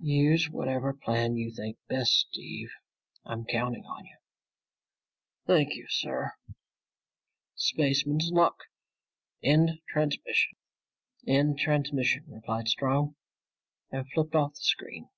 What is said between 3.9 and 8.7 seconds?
you." "Thank you, sir." "Spaceman's luck!